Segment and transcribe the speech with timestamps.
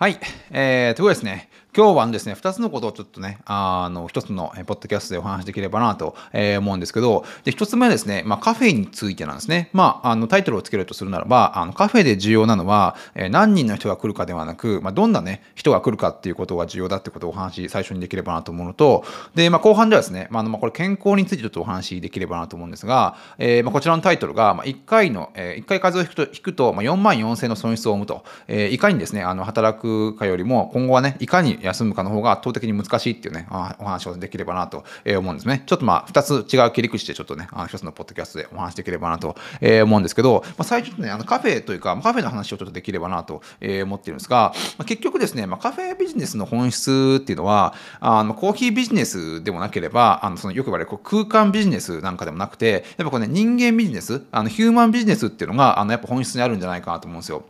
[0.00, 0.20] はい。
[0.52, 1.50] えー、ということですね。
[1.76, 9.68] 今日はですね、2つのことをちょっとね、あの、1つのポッドキャストでお話しできればなと思うんですけど、で、1つ目はですね、まあ、カフェについてなんですね。
[9.72, 12.96] まあ、あの、タイトルをつけるとするならば、あの、カフェで重要なのは、
[13.30, 19.04] 何人の人が来るかではなく、まあ、どんなね、人が来るかっていうことが重要だってことをお話し最初にできればなと思うのと、
[19.34, 35.62] で、まあ、後半ではですね、まあ、あの、まあ、これ健康についてちょっとお話できればなと思うんですが、えー、まあ、こちらのタイトルが、まあ、1回の、えー、1回数を引くと、引くと、まあ、4万4000の損失を生むと、えー、いかにですね、あの、働くかよりも、今後はね、いかに休むかの方が圧倒的に難しいっていうね、お話をできればなと思うんですね。
[35.66, 39.36] ちょっとまあ、2つ違う切り口でちょっとね、1つのポッドキャストでお話できればなと
[39.82, 43.42] 思うんですけど、まあ、最初ね、あのカフェというか、カフェの話をちょっとできればなと
[43.84, 57.44] 思ってるんですが、まあ、結局ですね、まあ、カフェビジネスの本質っていうのは、あのコーヒービジネスでもなければ、あのそのよく言われる空間ビジネスなんかでもなくて、やっぱこれね、人間ビジネス、あのヒューマンビジネスっていうのが、あのやっぱ本質にあるんじゃないかなと思うんですよ。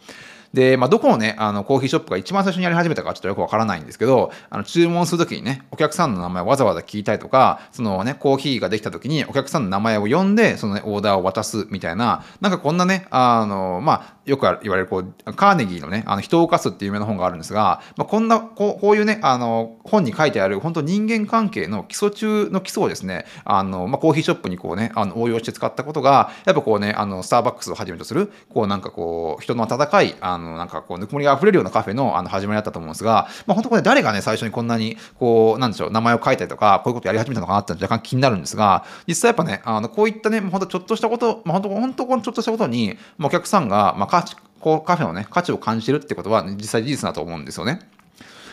[0.52, 44.25] で、まあ、どこのね、あのコーヒーショップが一番最初にやり始めたかちょっとよくわからないんですけど、あの注文するときにね、お客さんの名前をわざわざ聞いたりとか、そのね、コーヒーができたときにお客さんの名前を呼んで、そのね、オーダーを渡すみたいな、なんかこんなね、あの、まあ、よく言われるこうカーネギーのね「あの人を犯す」っていう有名な本があるんですが、まあ、こんなこうこういうねあの本に書いてある本当人間関係の基礎中の基礎をですねあの、まあ、コーヒーショップにこうねあの応用して使ったことがやっぱこうねあのスターバックスをはじめとするこうなんかこう人の温かいあののなんかこうぬくもりが溢れるようなカフェのあの始まりだったと思うんですが、まあ、本当これ誰がね最初にこんなにこうなんでしょう名前を書いたりとかこういうことやり始めたのかなって若干気になるんですが実際やっぱねあのこういったね本当ちょっとしたこと、まあ、本当本当このちょっとしたことに、まあ、お客さんが、まあ、
[44.61, 47.81] こうカフェのね価値を感じてるってことは、実際事実だと思うんですよね。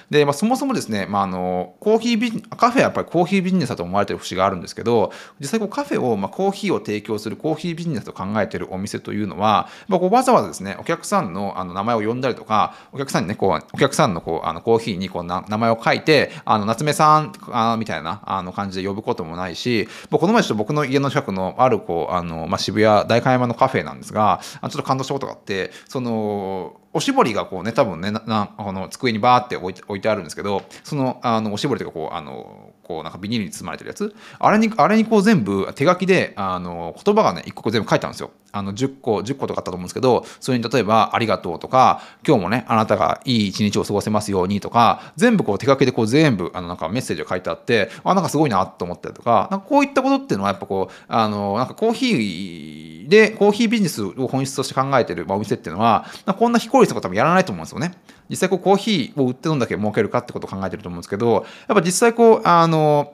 [0.09, 34.15] で、まあ、そもそもですね、まあ、あのコーヒービジカフェはやっぱりコーヒービジネスだと思われてる節があるんですけど実際こうカフェを、まあ、コーヒーを提供するコーヒービジネスと考えてるお店というのは、まあ、こうわざわざですねお客さんのあの名前を呼んだりとかお客さんにねこうお客さんのこうあのコーヒーにこうな名前を書いてあの夏目さんあみたいなあの感じで呼ぶこともないしこの前ちょっと僕の家の近くのあるこうあの、まあ、渋谷代官山のカフェなんですがちょっと感動したことがあってそのおしぼりがこうね多分ねなこの机にバーって置いて置いてあるんですけどそのあのおしぼりというかこうあのこうなんかビニールに包まれてるやつ？
[34.39, 56.05] あれにあれにこう全部手書きであの言葉がね一個全部書いたんですよあの10個10個とかあったと思うんですけどそれに例えば「ありがとう」とか「今日もねあなたがいい一日を過ごせますように」とか全部こう手書きでこう全部あのなんかメッセージが書いてあってあなんかすごいなと思ったりとかなんかこういったことっていうのはやっぱこうあのなんかコーヒーでコーヒービジネスを本質として考えてる、まあ、お店っていうのは
[56.37, 57.93] こんな非効率なことはやらないと思うんですよね。
[58.29, 63.13] 実際こうコーヒーを売ってどんだけ儲けるかってことを考えてると思うんですけどやっぱ実際こうあのの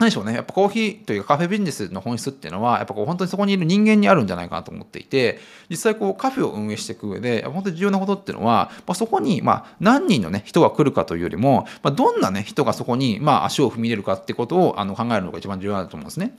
[0.00, 5.38] 何でしょうねやっぱコーヒーというかカフェビジネスの本質っていうのはやっぱこう本当にそこにいる人間にあるんじゃないかなと思っていて
[5.68, 16.34] 実際こうカフェを運営していく上で本当に重要なことっていうのは、まあ、そこにまあ何人のね人が来るかというよりも、まあ、どんなね人がそこにまあ足を踏み入れるかってことをあの考えるのが一番重要だと思うんですね。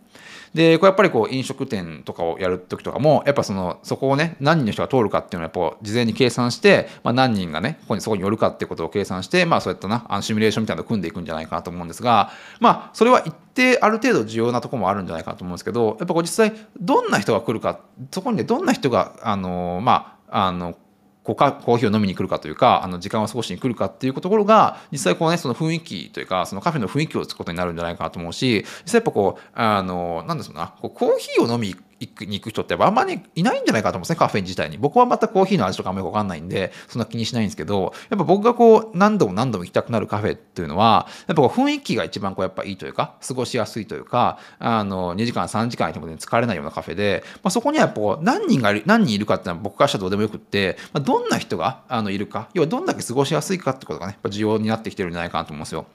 [0.53, 17.79] でこれやっぱりこう飲食店とかをやる時とかもやっぱそのそこをね何人の人が通るかっていうのはやっぱ事前に計算して、まあ、何人がねここにそこに寄るかってことを計算してまあそういったなあのシミュレーションみたいなのを組んでいくんじゃないかなと思うんですがまあそれは一定ある程度重要なとこもあるんじゃないかと思うんですけどやっぱこう実際どんな人が来るか
[18.11, 20.77] そこにねどんな人があのまああの
[21.23, 31.75] こうかコーヒーを飲みに来るかというかあの時間を過ごしに来るかっていうところが実際こうねその雰囲気というかそのカフェの雰囲気をつくことになるんじゃないかなと思うし実際やっぱこうあのなんですかなこうコーヒーを飲み
[32.25, 34.77] に行く人ってあんまりいないんじゃないかと思うんですね、カフェ自体に。
[34.77, 55.85] 僕はまたコーヒーの味とかあんまりわかんないんで、そんな気にしないんですけど、やっぱ僕がこう、何度も何度も行きたくなるカフェっていうのは、やっぱ雰囲気が一番こう、やっぱいいというか、過ごしやすいというか、あの、2時間、3時間いても、疲れないようなカフェで、まあ、そこにはやっぱ、何人がいる、何人いるかっていうのは僕からしたらどうでもよくって、まあ、どんな人があのいるか、要はどんだけ過ごしやすいかってことがね、やっぱ重要になってきてるんじゃないかなと思うんですよ。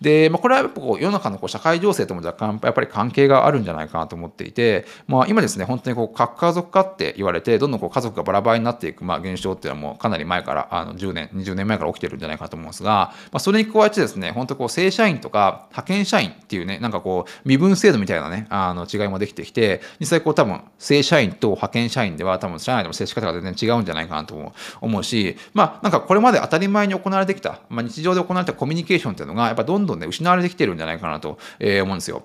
[0.00, 32.22] で、まあ、これはやっぱこう世の中のこう社会情勢とも若干やっぱり関係があるんじゃないかなと思っていて、まあ、今ですね本当にこう核家族化って言われてどんどんこう家族がバラバラになっていくまあ現象っていうのはもうかなり前からあの10年20年前から起きてるんじゃないかと思うんですが、まあ、それに加えてですね本当こう正社員とか派遣社員っていうねなんかこう身分制度みたいなねあの違いもできてきて実際こう多分正社員と派遣社員では多分社内でも接し方が全然違うんじゃないかなと思うしまあなんかこれまで当たり前に行われてきた、まあ、日常で行われたコミュニケーションっていうのがやっぱどんどんね失われてきてるんじゃないかなと思うんですよ。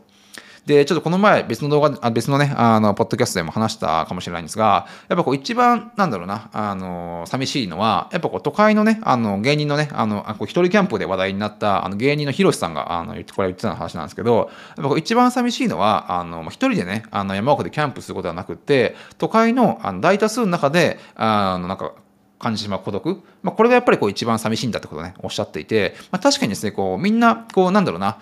[0.69, 21.93] で、ちょっとこの前別の動画、あ別のね、あの、ポッドキャストでも話したかもしれないんですが、やっぱこう一番、なんだろうな、あの、寂しいのは、やっぱこう都会のね、あの、芸人のね、あの、こう一人キャンプで話題になった、あの、芸人のヒロシさんが、あの、言って、これ言ってた話なんですけど、やっぱこう一番寂しいのは、あの、一人でね、あの、山奥でキャンプすることではなくって、都会のあの大多数の中で、あの、なんか、
[22.39, 25.13] 感じてしまう孤独、まあ、これがやっぱりこう一番寂しいんだってことをね。
[25.19, 28.17] おっしゃっていて、まあ、確かにですねこうみんなこうなんだろうな。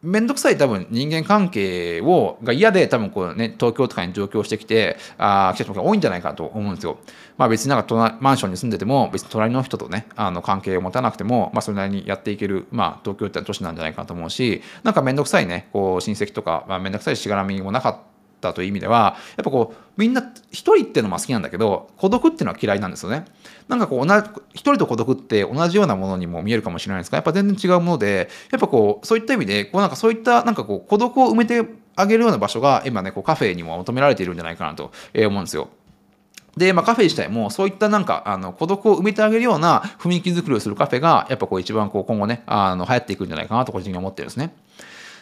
[0.00, 6.98] 面倒くさい多分人間関係をが嫌で多分こうね東京とかに上京してきてあ来た人が多いんじゃないかと思うんですよ。
[7.36, 23.24] まあ別になんか隣マンションに住んでても別に隣の人とねあの関係を持たなくてもまあそれなりにやっていけるまあ東京って都市なんじゃないかと思うしなんか面倒くさいねこう親戚とかまあ面倒くさいしがらみもなかったという意味ではやっぱこうみんな一人っていうのも好きなんだけど孤独っていうのは嫌いなんですよね。
[23.68, 24.04] なんかこう
[24.54, 35.68] 一人と孤独って同じようなものにも見えるかもしれないですがやっぱ全然違うものでやっぱこうそういった意味でこうなんかそういったなんかこう孤独を埋めてあげるような場所が今ねこうカフェにも求められているんじゃないかなと思うんですよ。
[36.56, 44.54] で、まあ、カフェ自体もそういったなんかあの孤独を埋めてあげるような雰囲気作りをするカフェがやっぱこう一番こう今後ねあの流行っていくんじゃないかなと個人的に思ってるんですね。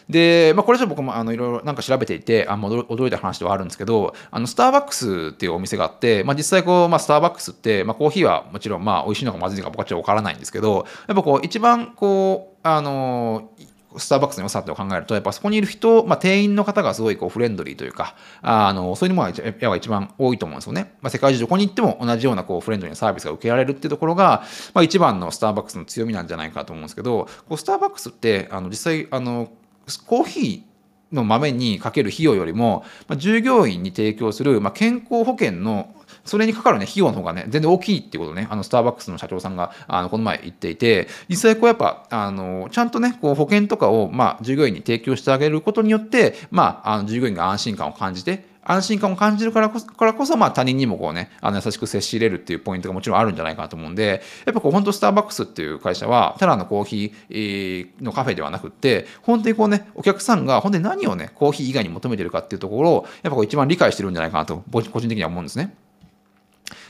[0.09, 13.51] で、まあ、これじゃ僕もあのいろいろなんか調べていてあ驚いた話ではあるんですけどあのスターバックスっていうお店があって、まあ、実際こう、まあ、スターバックスって、まあ、コーヒーはもちろんまあ美味しいのかまずいのか僕はちょっと分からないんですけどやっぱこう一番こうあの
[13.99, 20.93] スターバックスの良さって考えると、やっぱそこにいる人、まあ、店員の方がすごいこうフレンドリーというか、あのそういうものが一番多いと思うんですよね。
[21.01, 24.43] まあ、世界中どこに行っても同じようなこうフレンドリーなサービスが受けられるっていうところが、
[24.73, 29.49] まあ、一番のスターバックスの強みなんじゃないかと思うんですけど、こうスターバックスってあの実際あの
[30.05, 35.93] コーヒーの豆にかける費用よりも、まあ、従業員に提供する、まあ、健康保険の
[36.27, 65.73] それにかかるね、費用の方がね、全然大きいってことね、あの、スターバックスの社長さんが、あの、この前言っていて、実際こうやっぱ、あの、ちゃんとね、こう保険とかを、まあ、従業員に提供してあげることによって、まあ、あの従業員が安心感を感じて、安心感を感じるからこそからこそ、まあ、他人にもこうね、あの優しく接し入れるっていうポイントがもちろんあるんじゃないかなと思うんで、やっぱこう、本当スターバックスっていう会社は、ただのコーヒーのカフェではなくって、本当にこうね、お客さんが本当に何をね、コーヒー以外に求めてるかっていうところを、やっぱこう一番理解してるんじゃないかなと、個人的には思うんですね。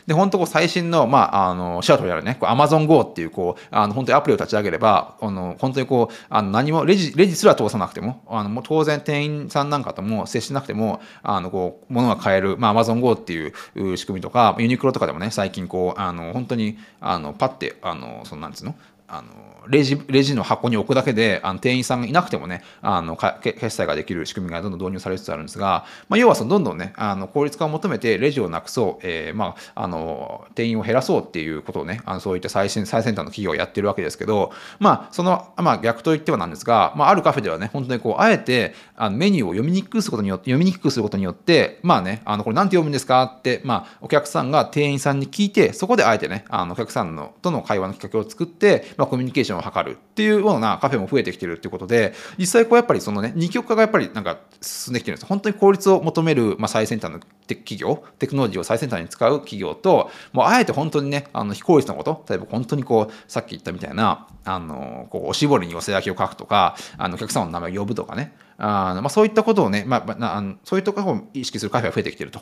[0.07, 18.75] で、本当こう最新の、まあ、あの、シアトルやるね、こう Amazon Go っていう、こう、あの、本当にアプリを立ち上げれば、あの、本当にこう、あの、何も、レジ、レジすら通さなくても、あの、もう当然店員さんなんかとも接しなくても、あの、こう、物が買える、まあ、Amazon Go っていう仕組みとか、ユニクロとかでもね、最近こう、あの、本当に、あの、パって、あの、その、なんつうの？
[19.07, 72.41] あのレジレジの箱に置くだけであの店員さんがいなくてもねあの決済ができる仕組みがどんどん導入されつつあるんですが、まあ、要はそのどんどんねあの効率化を求めてレジをなくそう、えーまあ、あの店員を減らそうっていうことをねあのそういった最新最先端の企業はやってるわけですけど、まあ、その、まあ、逆と言ってはなんですが、まあ、あるカフェではね本当にこうあえてあのメニューを読みにくくすることによって読みにくくすることによってまあねあのこれ何て読むんですかって、まあ、お客さんが店員さんに聞いてそこであえてねあのお客さんのとの会話のきっかけを作って、まあ、コミュニケーションを図るっていうようなカフェも増えてきてるっていうことで実際こうやっぱりそのね二極化がやっぱりなんか進んできてるんです本当に効率を求める、まあ、最先端の企業テクノロジーを最先端に使う企業ともうあえて本当にねあの非効率なこと例えば本当にこうさっき言ったみたいなあのこうおしぼりに寄せ書きを書くとかあのお客さんの名前を呼ぶとかねあまあ、そういったことをね、まあ、まあ、そういったことを意識するカフェが増えてきていると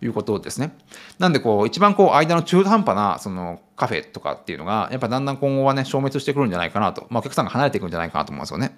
[0.00, 0.76] いうことですね。
[1.18, 8.76] なんでこう一番こう間の中途半端なそのカフェとかっていうのがやっぱだんだん今後はね消滅してくるんじゃないかなと、まあ、お客さんが離れていくんじゃないかなと思うんですよね。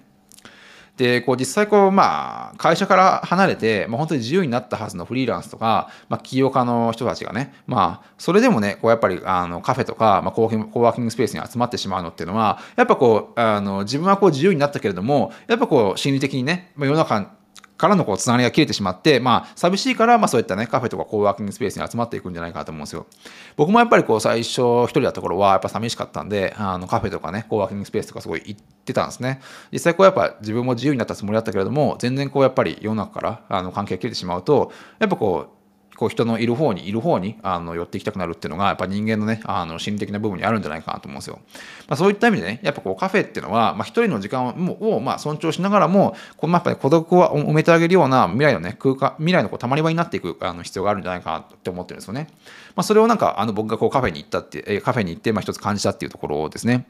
[0.99, 17.31] でこう実際こう、まあ、会社から離れて、まあ、本当に自由になったはずのフリーランスとか、まあ、起業家の人たちがね、まあ、それでもねこうやっぱりあのカフェとか、まあ、コーコーワーキングスペースに集まってしまうのっていうのはやっぱこうあの自分はこう自由になったけれどもやっぱこう心理的にね、まあ、世の中
[17.79, 23.07] からのこうつながりが切れてしまって、まあ、寂しいから、まあ、そういったね、カフェとかコーワーキングスペースに集まっていくんじゃないかなと思うんですよ。
[23.55, 29.39] 僕もやっぱりこう、最初一人だった頃は、やっぱ寂しかったんで、あのカフェとかね、コーワーキングスペースとかすごい行ってたんですね。
[29.71, 35.58] 実際こうやっぱ自分も自由になったつもりだったけれども、全然こうやっぱり世の中からあの関係が切れてしまうと、やっぱこう、
[35.95, 41.39] こう人のいる方にいる方にあの寄っていきたくなるっていうのがやっぱ人間のねあの心理的な部分にあるんじゃないかなと思うんですよ。
[41.87, 52.27] まあ、そういった意味でねやっぱこうカフェっていうのは、まあ、一人の時間ををまあ尊重しながらもこのやっぱり孤独を埋めてあげるような未来のね空間未来のこうたまり場になっていくあの必要があるんじゃないかなって思ってるんですよね。
[52.75, 56.87] まあ、それをなんかあの僕がこうカフェに行ったってカフェに行ってまあ一つ感じたっていうところですね。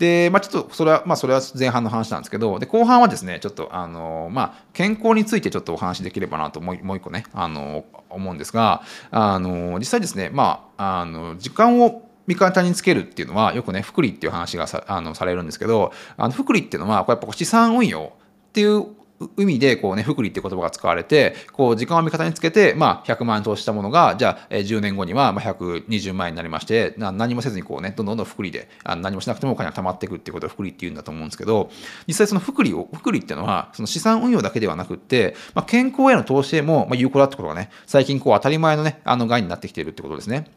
[0.00, 18.86] で、まあ、ちょっとそれは、まあ、それは前半の話なんですけど、で後半はですね、ちょっと、あの、まあ、健康についてちょっとお話できればなと、もうもう一個ね、あの、思うんですが、あの、実際ですね、まあ、あの、時間を味方につけるっていうのは、よくね、福利っていう話がさあのされるんですけど、あの福利っていうのは、これやっぱ資産運用っていう
[19.36, 31.70] 海でこうね、福利って言葉が使われて、こう時間を味方につけて、まあ、100万円投資したものが、じゃあ、10年後にはま120万円になりまして、何もせずにこうね、どんどんどん福利で、あ何もしなくてもお金が貯まっていくっていうことを福利って言うんだと思うんですけど、
[32.06, 40.50] 実際その福利を、福利っていうのは、その資産運用だけではなくって、まあ、健康への投資へも有効だってことがね、最近こう当たり前のね、あの概念になってきているってことですね。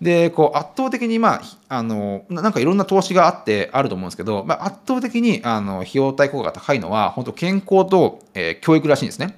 [0.00, 9.36] で、こう圧倒的に、まあ、あの、なんかいろんな投資があってあると思うんですけど、まあ、圧倒的にあの費用対効果が高いのは、本当健康と、えー、教育らしいんですね。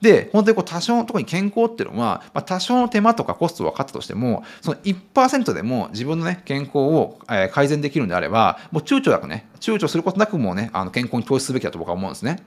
[0.00, 12.38] で、本当にこう多少、特に健康っていうのは、まあ、多少の手間とかコストはかったとしても、その1%でも自分のね、健康を、え改善できるんであれば、もう躊躇なくね、躊躇することなくもうね、あの健康に投資すべきだと僕は思うんですね。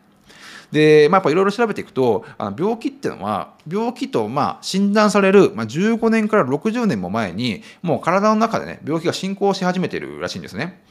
[0.73, 10.81] で、まあ、やっぱいろいろ調べていくとあの病気っていうのは病気とまあ診断される、まあ、15年から60年も前にもう体の中でね病気が進行し始めてるらしいんですね。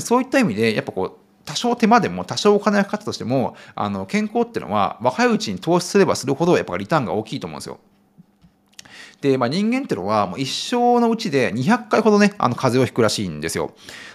[0.00, 1.12] そういった意味でやっぱこう
[1.46, 7.78] 多少手間でも多少お金がかかったとしてもあの健康っていうのは若いうちに投資すればするほどやっぱリターンが大きいと思うんですよ。
[9.20, 13.72] で、まあ、人間っていうのはもう一生のうちで200回ほどねあの風邪をひくらしいんですよ。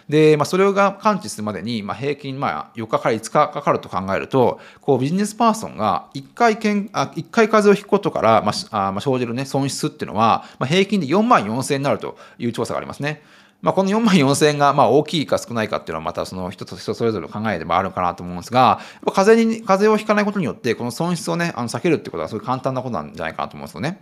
[0.10, 13.22] で、まあ、それが完治するまでに、まあ、平均、まあ、4日から5日かかると考えると、こう、ビジネスパーソンが1回けんあ1回風邪をひくことから、まあ、あまあ、生じるね、損失っていうのは、まあ、平均で4万4000円になるという調査がありますね。
[13.62, 18.82] まあ、この4万4000円がまあ大きいか少ないかっていうのはまたその人と人それぞれの考えでもあるかなと思うんですが、
[19.14, 24.02] 風邪に、風邪をひかないことによって、この損失をね、あの避けるってことはすごい簡単なことなんじゃないかなと思うんですよね。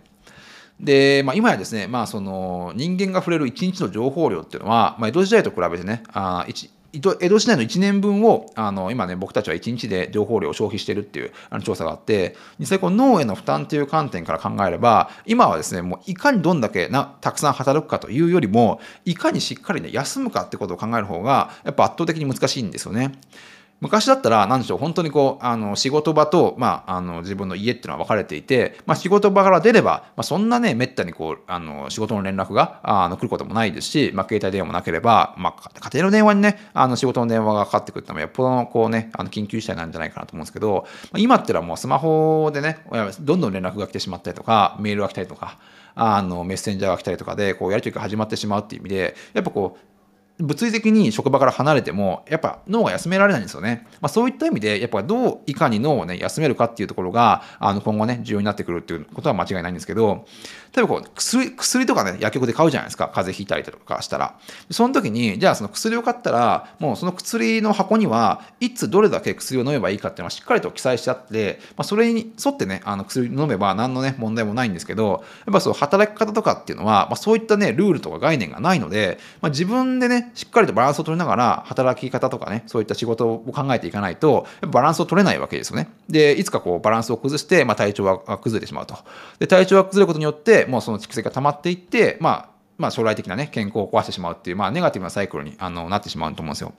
[0.80, 6.46] で、まあ、今やですね、まあ、その人間が触れる1日の情報量っていうのは、まあ、江戸時代と比べてね、あ
[6.92, 23.12] 江戸時代の1年分をあの今ね僕たちは1日で情報量を消費してるっていうあの調査があって実際この脳への負担という観点から考えれば今はですねもういかにどんだけなたくさん働くかというよりもいかにしっかりね休むかってことを考える方がやっぱ圧倒的に難しいんですよね。
[23.82, 42.86] 昔だったら、なんでしょう、本当にこう、あの、仕事場と、まあ、あの、自分の家っていうのは分かれていて、まあ、仕事場から出れば、まあ、そんなね、めったにこう、あの、仕事の連絡が、あの、来ることもないですし、まあ、携帯電話もなければ、まあ、家庭の電話にね、あの、仕事の電話がかかってくるってのは、やっぽど、こうね、あの、緊急事態なんじゃないかなと思うんですけど、まあ、今ってのはもうスマホでね、
[43.18, 45.58] どんどん連絡が来てしまったりとか、メールが来たりとか、
[45.96, 49.91] あの、メッセンジャーが来たりとかで、こう、やり取りが始まってしまうっていう意味で、やっぱこう、
[50.42, 53.86] 物理的に職場から離れても、やっぱ脳が休められないんですよね。
[54.00, 60.26] まあ、そういった意味で、やっぱどういかに脳をね、休めるかっていうところが、あの今後ね、重要になってくるっていうことは間違いないんですけど、
[60.74, 63.06] 例えばこう薬、薬とかね、薬局で買うじゃないですか。
[63.08, 64.38] 風邪ひいたりとかしたら。
[64.70, 85.90] その時に、じゃあその薬を買ったら、もうその薬の箱には、いつどれだけ薬を飲めばいいかっていうのはしっかりと記載してあって、まあ、それに沿ってね、あの薬飲めば何のね、問題もないんですけど、やっぱそう働き方とかっていうのは、まあ、そういったね、ルールとか概念がないので、まあ、自分でね、しっかりとバランスを取りながら、働き方とかね、そういった仕事を考えていかないと、バランスを取れないわけですよね。
[86.08, 88.96] で、いつかこうバランスを崩して、まあ、体調が崩れてしまうと。
[89.38, 92.48] で、体調が崩れることによって、もうその蓄積が溜まっていって、まあ、
[92.78, 96.72] まあ、将来的なね、健康を壊してしまうっていう、まあ、ネガティブなサイクルにあのなってしまうと思うんですよ。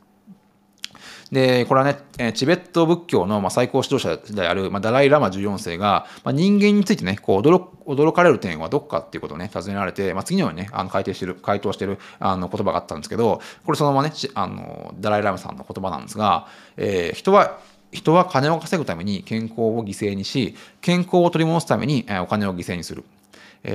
[1.31, 17.59] で、これはね、えチベット仏教の、ま、最高指導者である、まあ、ダライ・ラマ14世が、まあ、人間についてね、こう驚驚かれる点はどこかっていうことをね、尋ねられて、まあ、次のようにね、あの回答してる、回答してるあの言葉があったんですけど、これそのままね、あのダライ・ラマさんの言葉なんですが、えー、人は
[17.93, 23.03] 人は金を稼ぐために健康を犠牲にし、健康を取り戻すためにお金を犠牲にする。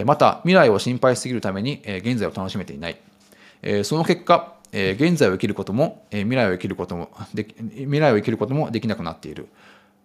[0.05, 2.99] また、未来を心配しすぎるために現在を楽しめていない。
[3.85, 9.48] その結果、え現在を生きることもえ未来を生きることもで未来を生きることもできなくなっている。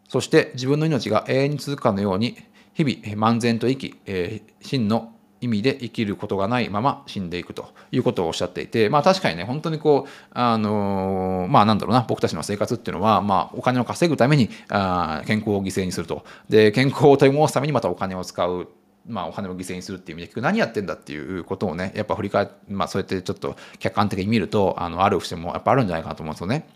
[0.08, 2.38] そして自分の命が永遠に続くかのように
[2.74, 16.24] 日々漫然と生きえ、真の意味で生きることがないまま死んでいくということをおっしゃっていて、まあ確かにね、本当にこう、あのー、まあなんだろうな、僕たちの生活っていうのは、まあお金を稼ぐためにあ健康を犠牲にすると。
[16.50, 18.70] で、健康を取り戻すためにまたお金を使う。
[19.08, 26.68] まあ、お金を犠牲にするっていう意味で何やってんだっていうことをねやっぱ振り返って、まあ、そうやってちょっと客観的に見るとあのある節もやっぱあるんじゃないかなと思うんですよね。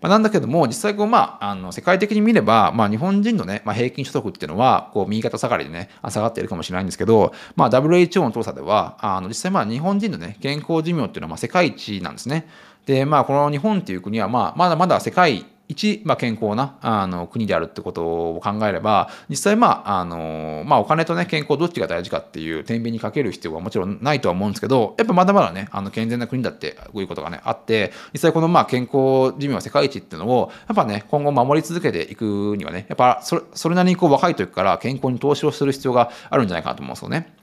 [0.00, 12.48] まあ、なんだけども、実際こう、まあ、あの世界的に見れば、まあ、日本人のね、まあ、平均所得っていうのは、こう、右肩下がりでね、下がっているかもしれないんですけど、まあ、WHO の調査では、あの実際まあ、日本人のね、健康寿命っていうのは、まあ、世界一なんですね。
[12.86, 37.37] で、まあ、この日本っていう国は、まあ、まだまだ世界一、まあ、健康なあの国であるってことを考えれば実際まああの、まあ、お金とね健康どっちが大事かっていう天秤にかける必要はもちろんないとは思うんですけどやっぱまだまだねあの健全な国だってこういうことがねあって実際このまあ健康寿命は世界一っていうのをやっぱね今後守り続けていくにはねやっぱそれそれなりにこう若い時から健康に投資をする必要があるんじゃないかなと思うんですよね。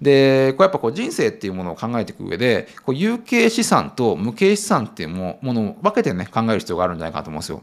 [0.00, 7.62] でこうやっぱこう人生っていうものを考えていく上でこう有形資産と無形資産っていうものを分けてね考える必要があるんじゃないかなと思うんですよ。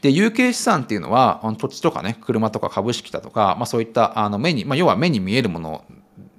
[0.00, 5.84] で、有形資産っていうのは、土地とかね、車とか株式だとか、まあそういったあの目に、まあ要は目に見えるもの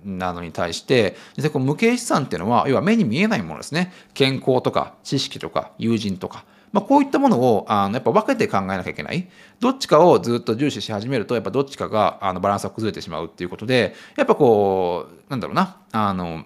[0.03, 3.93] なのに対して、実際こう無形資産っていうのは、要は目に見えないものですね。
[4.13, 6.45] 健康とか知識とか友人とか。
[6.73, 9.29] まあ、こういったものをあのやっぱ分けて考えなきゃいけない。
[9.59, 16.43] どっちかをずっと重視し始めると、やっぱどっちかがあのバランスが崩れてしまうっていうことで、やっぱこう、なんだろうな、あの、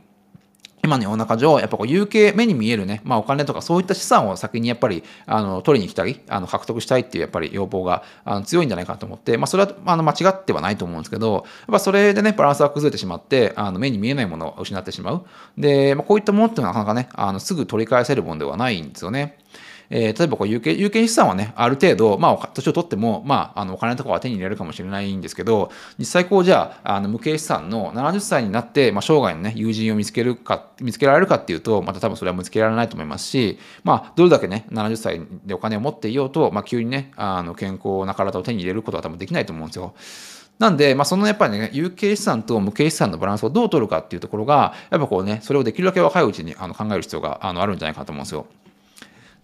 [0.83, 15.25] 今の世の中上、やっぱこう有形、目に見えるね、まあお金とかそういった資産を先にやっぱりあの取りに行きたい、あの獲得したいっていうやっぱり要望があの強いんじゃないかと思って、まあそれはあの間違ってはないと思うんですけど、やっぱそれでね、バランスが崩れてしまって、あの目に見えないものを失ってしまう。
[15.57, 19.39] で、まあ、こういったものっていうのはなかなかね、あのすぐ取り返せるものではないんですよね。
[19.89, 39.93] えー、例えばこう有形有形資産はね、ある程度、まあ、年を取っても、まあ、あのお金とかは手に入れるかもしれないんですけど、実際こう、じゃあ、あの無形資産の70歳になって、まあ、生涯のね、友人を見つけるか、見つけられるかっていうと、また多分それは見つけられないと思いますし、まあ、どれだけね、70歳でお金を持っていようと、まあ、急にね、あの健康な体を手に入れることは多分できないと思うんですよ。
[40.59, 48.47] なんで、まあ、そのやっぱりね、有形資産と無形資産のバランスをどう取るかっていうところが、やっぱこうね、それをできるだけ若いうちにあの考える必要があのあるんじゃないかと思うんですよ。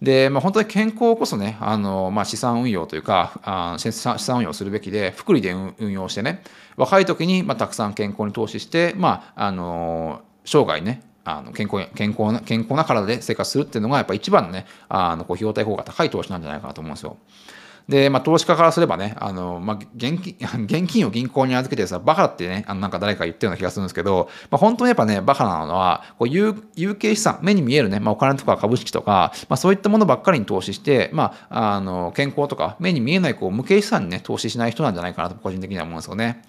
[0.02, 6.42] で、まあ、本当に健康こそね、あのまあ、資産運用というかあ資産運用するべきで、福利で運用してね、
[6.76, 17.16] 若い時にまあたくさん健康に投資して、まあ、あの生涯ね、あの健康健康な健康な体で生活するっていうのがやっぱ一番のねあのこう費用対効果が高い投資なんじゃないかなと思うんですよ。
[17.88, 36.42] で、まあ、投資家からすればね、あの、まあ、現金、 現金を銀行に預けてさ、バカってね、あの、なんか誰か言ってるような気がするんですけど、まあ、本当にやっぱね、バカなのは、こう有、有形資産、目に見えるね、まあ、お金とか株式とか、まあ、そういったものばっかりに投資して、まあ、あの、健康とか、目に見えない、こう、無形資産にね、投資しない人なんじゃないかなと、個人的には思うんですよね。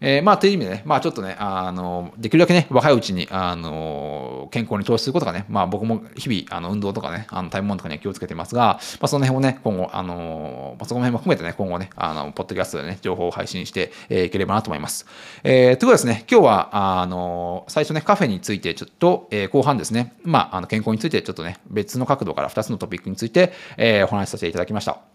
[0.00, 15.06] えー、まあ、という意味でね、まあ、ちょっとね、あの、できるだけね、若いうちに、あの、健康に投資することがね、まあ、僕も日々、あの、運動とかね、あの、体温とかには気をつけてますが、まあ、その辺をね、今後、あの、まあ、その辺も含めてね、今後ね、あの、ポッドキャストでね、情報を配信していければなと思います。
[15.44, 25.10] えー、ということですね、今日は、あの、最初ね、カフェについてちょっと、えー、後半ですね、まあ、あの、健康についてちょっとね、別の角度から2つのトピックについて、えー、お話しさせていただきました。